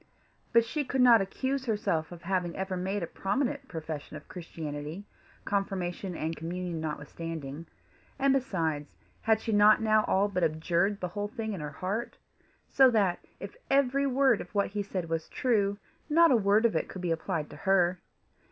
[0.51, 5.05] But she could not accuse herself of having ever made a prominent profession of Christianity,
[5.45, 7.67] confirmation and communion notwithstanding;
[8.17, 12.17] and besides, had she not now all but abjured the whole thing in her heart?
[12.67, 15.77] so that, if every word of what he said was true,
[16.09, 17.99] not a word of it could be applied to her!